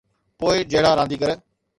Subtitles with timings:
[0.39, 1.29] پوءِ جھڙا رانديگر.